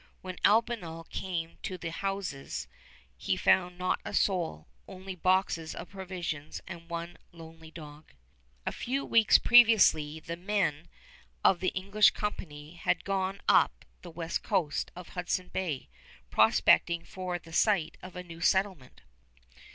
[0.21, 2.67] When Albanel came to the houses
[3.17, 8.11] he found not a soul, only boxes of provisions and one lonely dog.
[8.65, 10.87] A few weeks previously the men
[11.43, 15.87] of the English company had gone on up the west coast of Hudson Bay,
[16.31, 19.01] prospecting for the site of a new settlement.